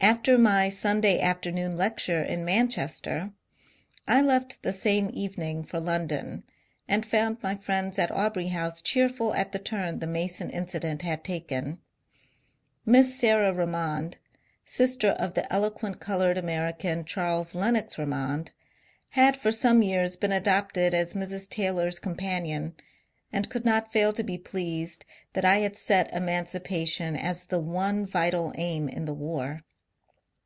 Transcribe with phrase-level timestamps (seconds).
[0.00, 3.32] After my Sunday afternoon lecture in Manchester,
[4.06, 6.44] I left the same evening for London,
[6.86, 11.24] and found my friends at Aubrey House cheerful at the turn the Mason incident had
[11.24, 11.80] taken.
[12.86, 14.18] Miss Sarah Remond,
[14.64, 18.52] sister of the eloquent coloured Ameri can, Charles Lenox Remond,
[19.10, 21.48] had for some years been adopted as Mrs.
[21.48, 22.76] Taylor's companion,
[23.32, 28.06] and could not fail to be pleased that I had set emancipation as the one
[28.06, 29.62] vital aim in the war.